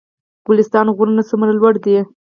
ګلستان 0.47 0.87
غرونه 0.95 1.23
څومره 1.29 1.51
لوړ 1.59 1.73
دي؟ 1.83 1.97